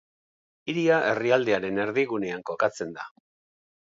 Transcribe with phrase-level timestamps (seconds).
[0.71, 3.07] Hiria herrialdearen erdigunean kokatzen da.